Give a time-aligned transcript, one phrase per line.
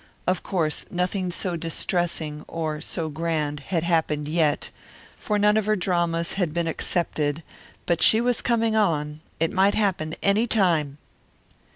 [0.25, 4.71] Of course nothing so distressing or so grand had happened yet,
[5.15, 7.43] for none of her dramas had been accepted;
[7.85, 9.21] but she was coming on.
[9.39, 10.97] It might happen any time.